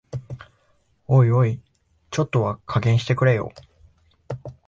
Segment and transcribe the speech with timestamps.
[1.07, 1.61] おいおい、
[2.09, 3.51] ちょっとは加減してくれよ